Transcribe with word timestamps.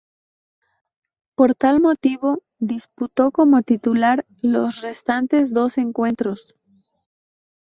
Por 1.35 1.53
tal 1.53 1.79
motivo 1.79 2.41
disputó 2.57 3.29
como 3.31 3.61
titular 3.61 4.25
los 4.41 4.81
restantes 4.81 5.53
dos 5.53 5.77
encuentros. 5.77 6.55